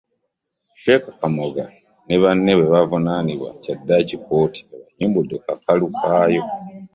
Sheik 0.81 1.03
Kamoga 1.19 1.65
ne 2.05 2.15
banne 2.21 2.51
bwe 2.57 2.67
bavunaanibwa 2.73 3.49
kyaddaaki 3.63 4.15
kkooti 4.19 4.61
ebayimbudde 4.67 5.35
ku 5.39 5.43
kakalu 5.47 5.85
kaayo 5.99 6.43